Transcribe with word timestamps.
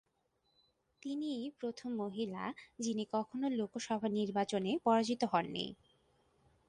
তিনিই 1.03 1.43
প্রথম 1.59 1.89
মহিলা 1.95 2.43
যিনি 2.79 3.03
কখনো 3.13 3.45
লোকসভা 3.51 4.07
নির্বাচনে 4.09 4.71
পরাজিত 4.83 5.21
হন 5.23 5.45
নি। 5.51 5.65